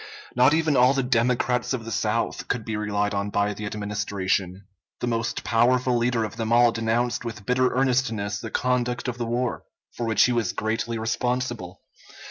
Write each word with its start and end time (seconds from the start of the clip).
Not 0.35 0.55
even 0.55 0.75
all 0.75 0.95
the 0.95 1.03
Democrats 1.03 1.73
of 1.73 1.85
the 1.85 1.91
South 1.91 2.47
could 2.47 2.65
be 2.65 2.75
relied 2.75 3.13
on 3.13 3.29
by 3.29 3.53
the 3.53 3.67
Administration. 3.67 4.65
The 4.99 5.05
most 5.05 5.43
powerful 5.43 5.95
leader 5.95 6.23
of 6.23 6.37
them 6.37 6.51
all 6.51 6.71
denounced 6.71 7.23
with 7.23 7.45
bitter 7.45 7.71
earnestness 7.75 8.39
the 8.39 8.49
conduct 8.49 9.07
of 9.07 9.19
the 9.19 9.27
war, 9.27 9.63
for 9.95 10.07
which 10.07 10.23
he 10.25 10.31
was 10.31 10.53
greatly 10.53 10.97
responsible. 10.97 11.83